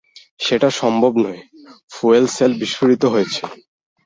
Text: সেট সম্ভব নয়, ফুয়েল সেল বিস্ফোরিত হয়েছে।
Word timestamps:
সেট 0.39 0.63
সম্ভব 0.81 1.13
নয়, 1.23 1.41
ফুয়েল 1.91 2.25
সেল 2.35 2.51
বিস্ফোরিত 2.61 3.03
হয়েছে। 3.13 3.41